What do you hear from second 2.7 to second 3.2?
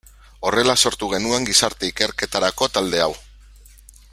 talde hau.